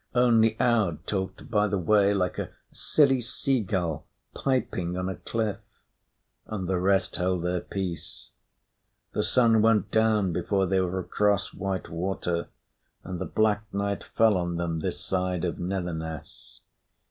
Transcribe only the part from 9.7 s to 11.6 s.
down before they were across